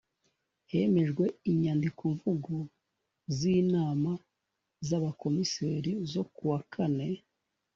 [0.71, 2.55] hemejwe inyandikomvugo
[3.35, 4.11] z inama
[4.87, 7.07] z abakomiseri zo kuwa kane